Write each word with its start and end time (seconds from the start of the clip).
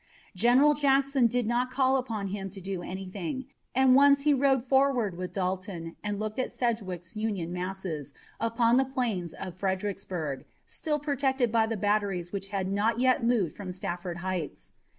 General 0.35 0.73
Jackson 0.73 1.27
did 1.27 1.45
not 1.45 1.69
call 1.69 1.95
upon 1.95 2.29
him 2.29 2.49
to 2.49 2.59
do 2.59 2.81
anything, 2.81 3.45
and 3.75 3.93
once 3.93 4.21
he 4.21 4.33
rode 4.33 4.63
forward 4.65 5.15
with 5.15 5.31
Dalton 5.31 5.95
and 6.03 6.19
looked 6.19 6.39
at 6.39 6.51
Sedgwick's 6.51 7.15
Union 7.15 7.53
masses 7.53 8.11
upon 8.39 8.77
the 8.77 8.85
plains 8.85 9.31
of 9.33 9.57
Fredericksburg, 9.59 10.43
still 10.65 10.97
protected 10.97 11.51
by 11.51 11.67
the 11.67 11.77
batteries 11.77 12.31
which 12.31 12.47
had 12.47 12.67
not 12.67 12.97
yet 12.99 13.19
been 13.19 13.27
moved 13.27 13.55
from 13.55 13.71
Stafford 13.71 14.17
Heights. 14.25 14.73